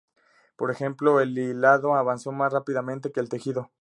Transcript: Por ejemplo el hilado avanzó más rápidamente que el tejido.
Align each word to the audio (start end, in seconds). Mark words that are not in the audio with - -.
Por 0.55 0.71
ejemplo 0.71 1.19
el 1.19 1.37
hilado 1.37 1.93
avanzó 1.93 2.31
más 2.31 2.51
rápidamente 2.51 3.11
que 3.11 3.19
el 3.19 3.29
tejido. 3.29 3.69